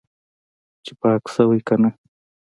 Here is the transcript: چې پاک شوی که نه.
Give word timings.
چې 0.85 0.91
پاک 1.01 1.23
شوی 1.33 1.59
که 1.67 1.75
نه. 1.81 1.89